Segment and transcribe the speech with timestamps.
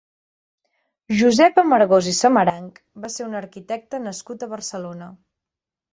[1.19, 5.15] Josep Amargós i Samaranch va ser un arquitecte nascut a Barcelona.